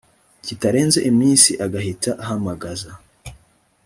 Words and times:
kitarenze 0.45 0.99
iminsi 1.11 1.51
agahita 1.65 2.11
ahamagaza 2.23 2.91